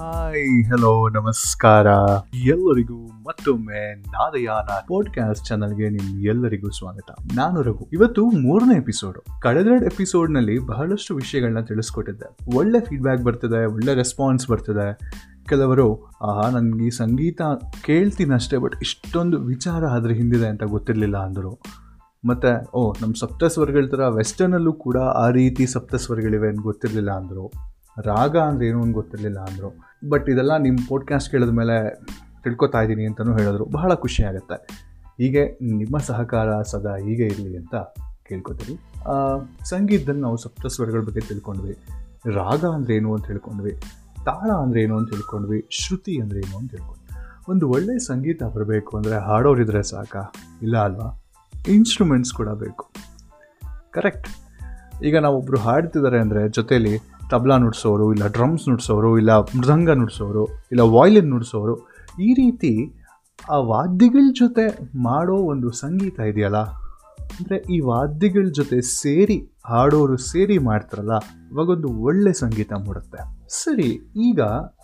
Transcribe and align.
Hi 0.00 0.66
hello 0.66 1.08
ನಮಸ್ಕಾರ. 1.08 1.86
ಎಲ್ಲರಿಗೂ 2.34 3.06
ಮತ್ತೊಮ್ಮೆ 3.06 3.94
ನಾದಯಾನ 3.94 4.72
ಪಾಡ್ಕಾಸ್ಟ್ 4.80 5.46
ಚಾನಲ್ಗೆ 5.46 5.88
ನಿಮ್ 5.88 6.20
ಎಲ್ಲರಿಗೂ 6.20 6.70
ಸ್ವಾಗತ. 6.70 7.10
ನಾನು 7.36 7.62
ರಘು. 7.62 7.88
ಇವತ್ತು 7.92 8.26
ಮೂರನೇ 8.26 8.76
ಎಪಿಸೋಡ್ 8.76 9.18
ಕಳೆದೆರಡು 9.40 9.84
ಎಪಿಸೋಡ್ನಲ್ಲಿ 9.84 10.58
ಬಹಳಷ್ಟು 10.58 11.14
ವಿಷಯಗಳನ್ನ 11.14 11.60
ತಿಳಿಸ್ಕೊಟ್ಟಿದ್ದೆ. 11.60 12.56
ಒಳ್ಳೆ 12.56 12.80
ಫೀಡ್ಬ್ಯಾಕ್ 12.80 13.22
ಬರ್ತಿದೆ, 13.22 13.72
ಒಳ್ಳೆ 13.72 13.94
ರೆಸ್ಪಾನ್ಸ್ 13.94 14.48
ಬರ್ತಿದೆ. 14.48 15.10
ಕೆಲವರು, 15.44 16.10
ಆಹಾ, 16.22 16.50
ನನಗೆ 16.50 16.90
ಸಂಗೀತ 16.90 17.42
ಕೇಳ್ತೀನಿ 17.82 18.34
ಅಷ್ಟೇ 18.34 18.56
ಬಟ್ 18.56 18.76
ಇಷ್ಟೊಂದು 18.82 19.40
ವಿಚಾರ 19.40 19.84
ಅದ್ರ 19.84 20.10
ಹಿಂದಿದೆ 20.10 20.46
ಅಂತ 20.46 20.62
ಗೊತ್ತಿರಲಿಲ್ಲ 20.62 21.18
ಅಂದರು. 21.18 21.62
ಮತ್ತು, 22.24 22.70
ಓ 22.70 22.94
ನಮ್ಮ 23.02 23.14
ಸಪ್ತಸ್ವರಗಳ 23.20 23.86
ಥರ 23.90 24.00
ವೆಸ್ಟರ್ನಲ್ಲೂ 24.08 24.72
ಕೂಡ 24.72 24.96
ಆ 24.96 25.30
ರೀತಿ 25.30 25.66
ಸಪ್ತಸ್ವರಗಳಿವೆ 25.66 26.48
ಅಂತ 26.48 26.60
ಗೊತ್ತಿರಲಿಲ್ಲ 26.60 27.10
ಅಂದರು. 27.10 27.69
ರಾಗ 27.96 28.36
ಅಂದರೆ 28.38 28.66
ಏನು 28.66 28.82
ಅಂತ 28.82 28.94
ಗೊತ್ತಿರಲಿಲ್ಲ 28.94 29.40
ಅಂದರು. 29.40 29.70
ಬಟ್ 30.08 30.30
ಇದೆಲ್ಲ 30.30 30.56
ನಿಮ್ಮ 30.56 30.78
ಪಾಡ್ಕಾಸ್ಟ್ 30.88 31.30
ಕೇಳಿದ 31.30 31.48
ಮೇಲೆ 31.48 31.76
ತಿಳ್ಕೊತಾ 32.42 32.82
ಇದ್ದೀನಿ 32.82 33.06
ಅಂತಲೂ 33.06 33.32
ಹೇಳಿದ್ರು. 33.32 33.64
ಬಹಳ 33.64 33.94
ಖುಷಿ 33.94 34.22
ಆಗುತ್ತೆ. 34.22 34.56
ಹೀಗೆ 35.18 35.58
ನಿಮ್ಮ 35.62 35.98
ಸಹಕಾರ 35.98 36.62
ಸದಾ 36.62 36.96
ಹೀಗೆ 36.96 37.26
ಇರಲಿ 37.26 37.56
ಅಂತ 37.56 37.74
ಕೇಳ್ಕೊತೀವಿ. 38.22 38.78
ಸಂಗೀತದಲ್ಲಿ 39.64 40.20
ನಾವು 40.20 40.36
ಸಪ್ತಸ್ವರಗಳ 40.36 41.00
ಬಗ್ಗೆ 41.00 41.20
ತಿಳ್ಕೊಂಡ್ವಿ. 41.20 41.74
ರಾಗ 42.30 42.64
ಅಂದರೆ 42.66 42.96
ಏನು 42.96 43.14
ಅಂತ 43.14 43.26
ತಿಳ್ಕೊಂಡ್ವಿ 43.26 43.72
ತಾಳ 44.24 44.50
ಅಂದರೆ 44.62 44.82
ಏನು 44.82 44.98
ಅಂತ 44.98 45.10
ತಿಳ್ಕೊಂಡ್ವಿ 45.10 45.68
ಶ್ರುತಿ 45.70 46.20
ಅಂದರೆ 46.20 46.38
ಏನು 46.38 46.58
ಅಂತ 46.58 46.70
ತಿಳ್ಕೊಂಡ್ವಿ 46.70 46.96
ಒಂದು 47.48 47.68
ಒಳ್ಳೆಯ 47.68 47.98
ಸಂಗೀತ 47.98 48.42
ಬರಬೇಕು 48.42 48.96
ಅಂದರೆ 48.96 49.16
ಹಾಡೋರಿದ್ರೆ 49.18 49.82
ಸಾಕಾ? 49.82 50.32
ಇಲ್ಲ 50.62 50.84
ಅಲ್ವಾ? 50.84 51.22
ಇನ್ಸ್ಟ್ರೂಮೆಂಟ್ಸ್ 51.68 52.32
ಕೂಡ 52.32 52.48
ಬೇಕು. 52.48 52.84
ಕರೆಕ್ಟ್ 53.90 54.28
ಈಗ 55.04 55.16
ನಾವೊಬ್ಬರು 55.18 55.58
ಹಾಡ್ತಿದ್ದಾರೆ 55.58 56.20
ಅಂದರೆ 56.20 56.48
ಜೊತೇಲಿ 56.48 56.92
ತಬಲಾ 57.30 57.58
ನುಡಿಸೋರು, 57.58 58.12
ಇಲ್ಲ 58.12 58.26
ಡ್ರಮ್ಸ್ 58.26 58.68
ನುಡಿಸೋರು, 58.68 59.18
ಇಲ್ಲ 59.18 59.30
ಮೃದಂಗ 59.38 59.90
ನುಡಿಸೋರು, 59.90 60.44
ಇಲ್ಲ 60.46 60.80
ವಾಯ್ಲಿನ್ 60.80 61.30
ನುಡಿಸೋರು, 61.30 61.88
ಈ 62.20 62.34
ರೀತಿ 62.34 62.94
ಆ 63.50 63.56
ವಾದ್ಯಗಳ 63.56 64.32
ಜೊತೆ 64.38 64.78
ಮಾಡೋ 65.02 65.34
ಒಂದು 65.34 65.70
ಸಂಗೀತ 65.70 66.20
ಇದೆಯಲ್ಲ? 66.20 66.56
ಅಂದರೆ 67.30 67.56
ಈ 67.56 67.80
ವಾದ್ಯಗಳ 67.80 68.48
ಜೊತೆ 68.54 68.80
ಸೇರಿ, 68.80 69.52
ಹಾಡೋರು 69.66 70.16
ಸೇರಿ 70.16 70.58
ಮಾಡ್ತಾರಲ್ಲ 70.58 71.18
ಇವಾಗೊಂದು 71.52 71.88
ಒಳ್ಳೆ 71.88 72.32
ಸಂಗೀತ 72.32 72.72
ಮೂಡುತ್ತೆ. 72.72 73.48
ಸರಿ, 73.48 74.00
ಈಗ 74.16 74.40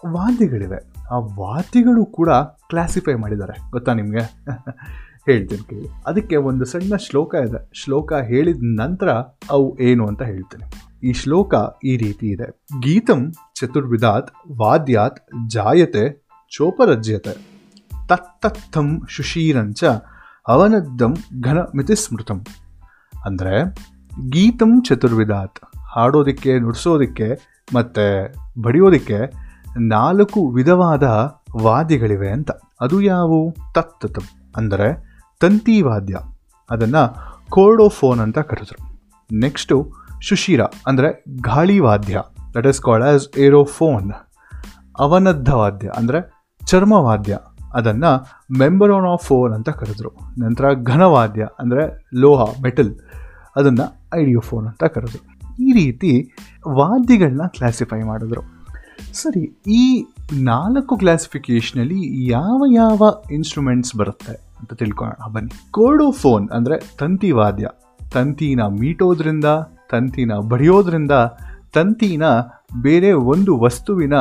ವಾದ್ಯಗಳಿವೆ. 0.06 0.92
ಆ 1.10 1.18
ವಾದ್ಯಗಳು 1.18 2.06
ಕೂಡ 2.06 2.28
ಕ್ಲಾಸಿಫೈ 2.68 3.14
ಮಾಡಿದ್ದಾರೆ. 3.14 3.70
ಗೊತ್ತಾ 3.70 3.92
ನಿಮಗೆ? 3.92 4.46
ಹೇಳ್ತೀನಿ 5.24 5.68
ಕೇಳಿ. 5.68 5.88
ಅದಕ್ಕೆ 6.06 6.36
ಒಂದು 6.36 6.64
ಸಣ್ಣ 6.64 6.96
ಶ್ಲೋಕ 6.96 7.34
ಇದೆ. 7.34 7.70
ಶ್ಲೋಕ 7.72 8.12
ಹೇಳಿದ 8.12 8.56
ನಂತರ 8.62 9.08
ಅವು 9.50 9.78
ಏನು 9.78 10.06
ಅಂತ 10.06 10.22
ಹೇಳ್ತೀನಿ. 10.22 10.64
ಈ 11.06 11.12
ಶ್ಲೋಕ 11.12 11.54
ಈ 11.84 11.96
ರೀತಿ 11.96 12.26
ಇದೆ. 12.26 12.46
ಗೀತಂ 12.82 13.20
ಚತುರ್ವಿಧಾತ್ 13.54 14.30
ವಾದ್ಯಾತ್ 14.58 15.18
ಜಾಯತೆ 15.48 16.04
ಚೋಪರಜ್ಯತೆ. 16.52 17.34
ತತ್ತತ್ತಂ 18.08 18.88
ಶುಶೀರಂಚ 19.08 19.84
ಅವನದ್ದಂ 20.48 21.14
ಘನ 21.40 21.58
ಮಿತಿಸ್ಮೃತಂ. 21.76 22.38
ಅಂದರೆ 23.24 23.54
ಗೀತಂ 24.30 24.82
ಚತುರ್ವಿಧಾತ್ 24.82 25.58
ಹಾಡೋದಕ್ಕೆ, 25.94 26.58
ನುಡಿಸೋದಕ್ಕೆ 26.58 27.28
ಮತ್ತು 27.74 28.04
ಬಡಿಯೋದಕ್ಕೆ 28.62 29.18
ನಾಲ್ಕು 29.88 30.40
ವಿಧವಾದ 30.48 31.06
ವಾದ್ಯಗಳಿವೆ 31.62 32.30
ಅಂತ. 32.30 32.50
ಅದು 32.80 32.96
ಯಾವುವು 33.02 33.56
ತತ್ತತಂ 33.74 34.26
ಅಂದರೆ 34.56 34.88
ತಂತಿ 35.40 35.82
ವಾದ್ಯ. 35.82 36.16
ಅದನ್ನು 36.70 37.02
ಕೋರ್ಡೋಫೋನ್ 37.50 38.20
ಅಂತ 38.20 38.38
ಕರೆದ್ರು. 38.38 38.80
ನೆಕ್ಸ್ಟು 39.38 39.76
ಶುಶಿರ 40.20 40.62
ಅಂದರೆ 40.86 41.08
ಗಾಳಿ 41.40 41.78
ವಾದ್ಯ 41.80 42.22
that 42.56 42.66
is 42.66 42.80
called 42.80 43.06
as 43.10 43.26
aerophone 43.38 44.10
ಅವನದ್ಧ 44.98 45.50
ವಾದ್ಯ 45.54 45.88
ಅಂದರೆ 45.96 46.20
ಚರ್ಮವಾದ್ಯ. 46.62 47.34
ಅದನ್ನು 47.78 48.10
ಮೆಂಬರೋನ್ 48.58 49.06
ಆಫ್ 49.06 49.24
ಫೋನ್ 49.24 49.52
ಅಂತ 49.52 49.70
ಕರೆದ್ರು. 49.80 50.10
ನಂತರ 50.38 50.66
ಘನವಾದ್ಯ, 50.82 51.42
ಅಂದರೆ 51.60 51.82
ಲೋಹ, 52.14 52.42
ಮೆಟಲ್, 52.62 52.92
ಅದನ್ನು 53.56 53.86
ಐಡಿಯೋಫೋನ್ 54.14 54.66
ಅಂತ 54.66 54.84
ಕರೆದ್ರು. 54.84 55.22
ಈ 55.58 55.68
ರೀತಿ 55.72 56.12
ವಾದ್ಯಗಳನ್ನ 56.68 57.46
ಕ್ಲಾಸಿಫೈ 57.46 58.00
ಮಾಡಿದ್ರು. 58.02 58.42
ಸರಿ, 59.12 59.44
ಈ 59.80 59.84
ನಾಲ್ಕು 60.50 60.96
ಕ್ಲಾಸಿಫಿಕೇಷನಲ್ಲಿ 60.96 62.00
ಯಾವ 62.30 62.62
ಯಾವ 62.72 63.12
ಇನ್ಸ್ಟ್ರೂಮೆಂಟ್ಸ್ 63.30 63.94
ಬರುತ್ತೆ 63.96 64.34
ಅಂತ 64.60 64.72
ತಿಳ್ಕೊಳ್ಳೋಣ 64.72 65.32
ಬನ್ನಿ. 65.34 65.52
ಕೋರ್ಡೋಫೋನ್ 65.70 66.46
ಅಂದರೆ 66.48 66.78
ತಂತಿ 66.98 67.32
ವಾದ್ಯ 67.32 67.68
ತಂತಿನ 68.12 68.62
ಮೀಟೋದ್ರಿಂದ 68.80 69.44
ತಂತಿನ 69.90 70.32
ಬಡಿಯೋದ್ರಿಂದ 70.34 71.12
ತಂತಿನ 71.74 72.22
ಬೇರೆ 72.82 73.12
ಒಂದು 73.12 73.60
ವಸ್ತುವಿನ 73.60 74.14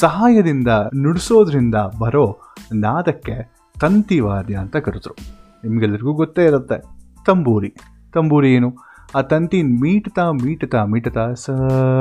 ಸಹಾಯದಿಂದ 0.00 0.68
ನುಡಿಸೋದ್ರಿಂದ 0.96 1.74
ಬರೋ 1.74 2.38
ನಾದಕ್ಕೆ 2.74 3.54
ತಂತಿ 3.80 4.20
ವಾದ್ಯ 4.20 4.54
ಅಂತ 4.54 4.76
ಕರೆದ್ರು. 4.76 5.16
ನಿಮಗೆಲ್ಲರಿಗೂ 5.64 6.12
ಗೊತ್ತೇ 6.12 6.44
ಇರುತ್ತೆ. 6.44 6.82
ತಂಬೂರಿ. 7.26 7.74
ತಂಬೂರಿ 8.14 8.54
ಏನು? 8.54 8.88
ಆ 9.14 9.22
ತಂತಿ 9.22 9.62
ಮೀಟ್ತಾ 9.62 10.30
ಮೀಟ್ತಾ 10.30 10.84
ಮೀಟ್ತಾ 10.84 11.34
ಸ, 11.34 11.50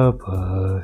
ಪ, 0.09 0.29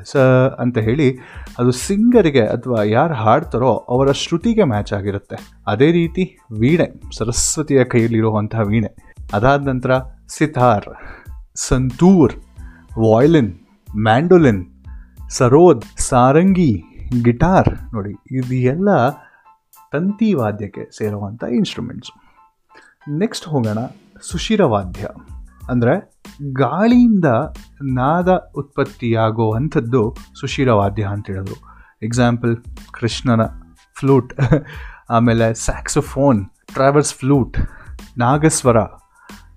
ಸ 0.04 0.16
ಅಂತ 0.58 0.78
ಹೇಳಿ 0.78 1.18
ಅದು 1.58 1.72
ಸಿಂಗರಿಗೆ 1.72 2.46
ಅಥವಾ 2.46 2.82
ಯಾರು 2.82 3.14
ಹಾಡ್ತಾರೋ 3.14 3.74
ಅವರ 3.88 4.12
ಶ್ರುತಿಗೆ 4.12 4.64
ಮ್ಯಾಚ್ 4.64 4.92
ಆಗಿರುತ್ತೆ. 4.92 5.36
ಅದೇ 5.66 5.92
ರೀತಿ 5.92 6.38
ವೀಣೆ, 6.60 7.16
ಸರಸ್ವತಿಯ 7.18 7.84
ಕೈಯಲ್ಲಿರುವಂತಹ 7.84 8.60
ವೀಣೆ. 8.60 9.14
ಅದಾದ 9.34 9.68
ನಂತರ 9.68 9.90
sitar. 10.28 11.23
Santoor, 11.56 12.32
violin, 12.98 13.52
mandolin, 13.88 14.62
sarod, 15.30 15.84
sarangi, 15.98 16.72
guitar 17.22 17.70
ನೋಡಿ 17.94 18.12
ಇದು 18.30 18.56
ಎಲ್ಲ 18.72 18.88
ತಂತಿ 19.92 20.28
ವಾದ್ಯಕ್ಕೆ 20.34 20.84
ಸೇರುವಂಥ 20.90 21.44
ಇನ್ಸ್ಟ್ರೂಮೆಂಟ್ಸು 21.50 22.14
ನೆಕ್ಸ್ಟ್ 23.18 23.46
ಹೋಗೋಣ 23.48 23.80
ಸುಶಿರವಾದ್ಯ 24.22 25.06
ಅಂದರೆ 25.68 25.94
ಗಾಳಿಯಿಂದ 26.52 27.28
ನಾದ 27.98 28.30
ಉತ್ಪತ್ತಿಯಾಗುವಂಥದ್ದು 28.56 30.02
ಸುಶಿರವಾದ್ಯ 30.40 31.04
ಅಂತ 31.04 31.26
ಹೇಳೋದು 31.26 31.56
ಎಕ್ಸಾಂಪಲ್ 32.02 32.54
ಕೃಷ್ಣನ 32.92 33.42
ಫ್ಲೂಟ್ 33.96 34.32
ಆಮೇಲೆ 35.16 35.46
ಸ್ಯಾಕ್ಸೋಫೋನ್ 35.54 36.38
ಟ್ರಾವೆಲ್ಸ್ 36.74 37.14
ಫ್ಲೂಟ್ 37.14 37.56
ನಾಗಸ್ವರ, 38.18 38.78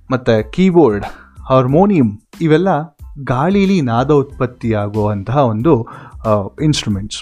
ಮತ್ತು 0.09 0.51
ಕೀಬೋರ್ಡ್ 0.51 1.05
ಹಾರ್ಮೋನಿಯಂ 1.49 2.09
ಇವೆಲ್ಲ 2.41 2.69
ಗಾಳೀಲಿ 3.23 3.81
ನಾದ 3.81 4.11
ಉತ್ಪತ್ತಿಯಾಗುವಂತಹ 4.11 5.37
ಒಂದು 5.37 5.73
ಇನ್ಸ್ಟ್ರೂಮೆಂಟ್ಸ್ 6.61 7.19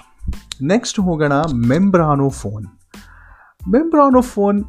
ನೆಕ್ಸ್ಟ್ 0.64 1.00
ಹೋಗೋಣ 1.00 1.36
ಮೆಂಬ್ರಾನೋಫೋನ್. 1.68 2.66
ಮೆಂಬ್ರಾನೋಫೋನ್ 3.72 4.60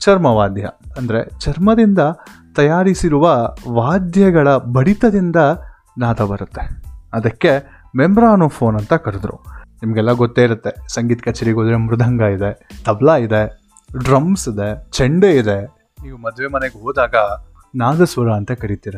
ಚರ್ಮವಾದ್ಯ. 0.00 0.68
ಅಂದರೆ 0.96 1.20
ಚರ್ಮದಿಂದ 1.40 2.02
ತಯಾರಿಸಿರುವ 2.56 3.24
ವಾದ್ಯಗಳ 3.68 4.56
ಬಡಿತದಿಂದ 4.56 5.36
ನಾದ 5.98 6.20
ಬರುತ್ತೆ. 6.20 6.64
ಅದಕ್ಕೆ 7.12 7.52
ಮೆಂಬ್ರಾನೋಫೋನ್ 7.96 8.76
ಅಂತ 8.76 8.94
ಕರೆದ್ರು. 9.06 9.36
ನಿಮಗೆಲ್ಲ 9.82 10.12
ಗೊತ್ತೇ 10.12 10.42
ಇರುತ್ತೆ. 10.42 10.72
ಸಂಗೀತ 10.94 11.22
ಕಚೇರಿಗೆ 11.24 11.58
ಹೋದರೆ 11.58 11.76
ಮೃದಂಗ 11.76 12.20
ಇದೆ, 12.36 12.52
ತಬಲಾ 12.84 13.16
ಇದೆ, 13.16 13.42
ಡ್ರಮ್ಸ್ 14.04 14.48
ಇದೆ, 14.48 14.68
ಚೆಂಡೆ 14.90 15.30
ಇದೆ. 15.36 15.58
ನೀವು 16.02 16.18
ಮದುವೆ 16.18 16.48
ಮನೆಗೆ 16.48 16.78
ಹೋದಾಗ 16.82 17.14
ನಾದಸ್ವರ 17.76 18.30
ಅಂತ 18.32 18.52
ಕರಿತೀರ. 18.52 18.94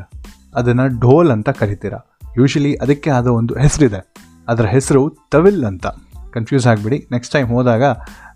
ಅದನ್ನು 0.55 1.01
ಢೋಲ್ 1.01 1.31
ಅಂತ 1.31 1.49
ಕರಿತೀರ. 1.49 1.93
ಯೂಶಲಿ 2.39 2.75
ಅದಕ್ಕೆ 2.75 3.11
ಆದ 3.11 3.27
ಒಂದು 3.27 3.55
ಹೆಸರಿದೆ. 3.55 4.15
ಅದರ 4.49 4.67
ಹೆಸರು 4.67 5.17
ತವಿಲ್ 5.31 5.65
ಅಂತ. 5.65 5.87
ಕನ್ಫ್ಯೂಸ್ 6.33 6.67
ಆಗಿಬಿಡಿ. 6.67 7.07
ನೆಕ್ಸ್ಟ್ 7.13 7.33
ಟೈಮ್ 7.33 7.49
ಹೋದಾಗ 7.49 7.83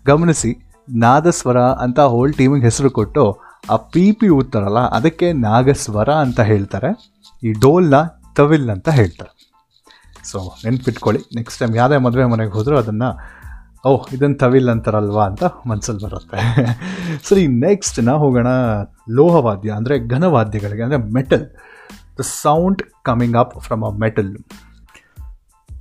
ಗಮನಿಸಿ, 0.05 0.69
ನಾದಸ್ವರ 0.89 1.59
ಅಂತ 1.59 1.99
ಹೋಲ್ 1.99 2.33
ಟೀಮಿಗೆ 2.33 2.65
ಹೆಸರು 2.65 2.91
ಕೊಟ್ಟು 2.91 3.39
ಆ 3.69 3.75
ಪಿ 3.75 4.11
ಪಿ 4.11 4.29
ಊದ್ತಾರಲ್ಲ 4.29 4.79
ಅದಕ್ಕೆ 4.79 5.33
ನಾಗಸ್ವರ 5.33 6.09
ಅಂತ 6.09 6.39
ಹೇಳ್ತಾರೆ. 6.39 7.13
ಈ 7.43 7.51
ಡೋಲ್ನ 7.51 7.93
ತವಿಲ್ 8.35 8.69
ಅಂತ 8.69 8.89
ಹೇಳ್ತಾರೆ. 8.89 9.51
ಸೊ 10.23 10.55
ನೆನ್ಪಿಟ್ಕೊಳ್ಳಿ. 10.65 11.23
ನೆಕ್ಸ್ಟ್ 11.35 11.59
ಟೈಮ್ 11.59 11.75
ಯಾವುದೇ 11.75 11.97
ಮದುವೆ 11.97 12.25
ಮನೆಗೆ 12.25 12.51
ಹೋದರೂ 12.51 12.77
ಅದನ್ನು 12.77 13.42
ಓಹ್ 13.85 14.03
ಇದನ್ನು 14.13 14.37
ತವಿಲ್ 14.37 14.69
ಅಂತಾರಲ್ವಾ 14.69 15.23
ಅಂತ 15.25 15.43
ಮನಸ್ಸಲ್ಲಿ 15.69 16.01
ಬರುತ್ತೆ. 16.05 16.37
ಸರಿ 17.29 17.47
ನೆಕ್ಸ್ಟ್ 17.47 17.97
ನಾವು 18.03 18.19
ಹೋಗೋಣ 18.19 18.51
ಲೋಹವಾದ್ಯ, 19.09 19.69
ಅಂದರೆ 19.69 19.95
ಘನವಾದ್ಯಗಳಿಗೆ, 20.07 20.83
ಅಂದರೆ 20.83 20.99
metal 21.13 21.45
the 22.19 22.25
sound 22.43 22.81
coming 23.05 23.37
up 23.37 23.55
from 23.59 23.83
a 23.83 23.91
metal 23.97 24.31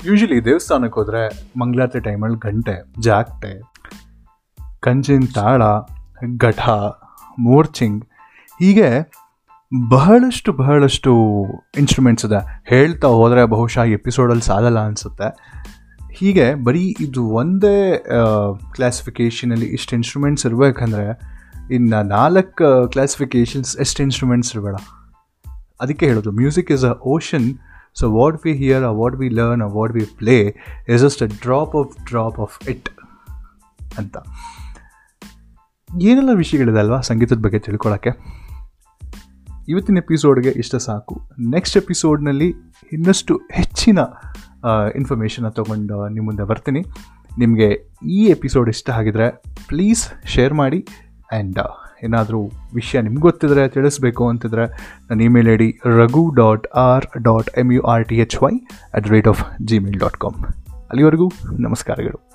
usually 0.04 0.44
ದೇವಸ್ಥಾನಕ್ಕೆ 0.44 0.98
ಹೋದರೆ 1.00 1.22
ಮಂಗಳಾರತಿ 1.58 2.00
ಟೈಮಲ್ಲಿ 2.00 2.38
ಗಂಟೆ, 2.38 2.76
ಜಾಕ್ಟೆ 2.98 3.52
ಕಂಚಿನ 4.80 5.26
ತಾಳ, 5.34 5.62
ಘಟ 6.36 6.60
ಮೋರ್ಚಿಂಗ್ 7.38 8.00
ಹೀಗೆ 8.60 8.88
ಬಹಳಷ್ಟು 9.90 10.52
ಬಹಳಷ್ಟು 10.52 11.12
ಇನ್ಸ್ಟ್ರೂಮೆಂಟ್ಸ್ 11.78 12.26
ಇದೆ. 12.26 12.40
ಹೇಳ್ತಾ 12.66 13.08
ಹೋದರೆ 13.08 13.44
ಬಹುಶಃ 13.44 13.84
ಎಪಿಸೋಡಲ್ಲಿ 13.98 14.42
ಸಾಲಲ್ಲ 14.42 14.80
ಅನಿಸುತ್ತೆ. 14.86 15.28
ಹೀಗೆ 16.14 16.54
ಬರೀ 16.54 16.94
ಇದು 17.00 17.22
ಒಂದೇ 17.24 18.04
ಕ್ಲಾಸಿಫಿಕೇಷನಲ್ಲಿ 18.74 19.66
ಇಷ್ಟು 19.66 19.96
ಇನ್ಸ್ಟ್ರೂಮೆಂಟ್ಸ್ 19.96 20.46
ಇರಬೇಕಂದ್ರೆ, 20.46 21.06
ಇನ್ನು 21.74 22.02
ನಾಲ್ಕು 22.06 22.88
ಕ್ಲಾಸಿಫಿಕೇಷನ್ಸ್ 22.88 23.76
ಎಷ್ಟು 23.76 24.02
ಇನ್ಸ್ಟ್ರೂಮೆಂಟ್ಸ್ 24.02 24.56
ಇರಬೇಡ. 24.56 24.76
ಅದಕ್ಕೆ 25.80 26.06
ಹೇಳೋದು 26.06 26.32
music 26.32 26.72
is 26.72 26.84
a 26.84 26.94
ocean 27.14 27.48
so 27.94 28.10
what 28.12 28.40
we 28.44 28.52
hear 28.52 28.84
a 28.84 28.90
what 28.90 29.16
we 29.16 29.28
learn 29.28 29.62
a 29.62 29.66
what 29.66 29.92
we 29.92 30.04
play 30.18 30.36
is 30.88 31.02
just 31.02 31.22
a 31.22 31.26
drop 31.26 31.74
of 31.76 32.04
drop 32.06 32.38
of 32.40 32.68
it 32.68 32.88
ಅಂತ. 33.98 34.16
ಏನೆಲ್ಲ 36.02 36.30
ವಿಷಯಗಳಿದೆ 36.34 36.78
ಅಲ್ವಾ 36.78 37.00
ಸಂಗೀತದ 37.00 37.36
ಬಗ್ಗೆ 37.36 37.58
ತಿಳ್ಕೊಳ್ಳೋಕ್ಕೆ 37.58 38.12
ಇವತ್ತಿನ 39.68 39.96
ಎಪಿಸೋಡ್ಗೆ 39.96 40.48
ಇಷ್ಟ 40.48 40.76
ಸಾಕು. 40.76 41.14
ನೆಕ್ಸ್ಟ್ 41.50 41.76
ಎಪಿಸೋಡ್ನಲ್ಲಿ 41.76 42.54
ಇನ್ನಷ್ಟು 42.92 43.40
ಹೆಚ್ಚಿನ 43.52 43.98
ಇನ್ಫಾರ್ಮೇಷನ್ನ 44.94 45.48
ತೊಗೊಂಡು 45.48 46.08
ನಿಮ್ಮ 46.08 46.26
ಮುಂದೆ 46.26 46.44
ಬರ್ತೀನಿ. 46.44 46.84
ನಿಮಗೆ 47.38 47.68
ಈ 48.08 48.26
ಎಪಿಸೋಡ್ 48.26 48.68
ಇಷ್ಟ 48.68 48.90
ಆಗಿದ್ರೆ 48.90 49.30
ಪ್ಲೀಸ್ 49.68 50.26
ಶೇರ್ 50.26 50.54
ಮಾಡಿ 50.54 50.86
ಆ್ಯಂಡ್ 51.32 51.58
ಏನಾದರೂ 52.04 52.46
ವಿಷಯ 52.74 53.00
ನಿಮ್ಗೆ 53.00 53.20
ಗೊತ್ತಿದ್ರೆ 53.20 53.68
ತಿಳಿಸ್ಬೇಕು 53.68 54.28
ಅಂತಿದ್ರೆ 54.28 54.66
ನನ್ನ 55.10 55.20
email 55.20 55.48
I 55.48 55.56
D 55.56 55.80
Raghu 55.84 56.34
dot 56.34 56.66
R 56.66 57.06
dot 57.22 57.58
M 57.58 57.72
U 57.72 57.82
R 57.82 58.04
T 58.08 58.18
H 58.18 58.42
Y 58.42 58.52
at 58.94 59.04
the 59.04 59.06
rate 59.06 59.28
of 59.28 59.64
Gmail 59.64 59.98
dot 59.98 60.16
com 60.16 60.44
ಅಲ್ಲಿವರೆಗೂ 60.90 61.30
ನಮಸ್ಕಾರಗಳು. 61.58 62.31